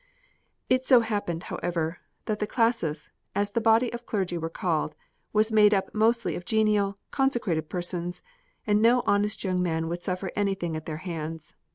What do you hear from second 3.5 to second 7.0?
the body of clergy were called, was made up mostly of genial,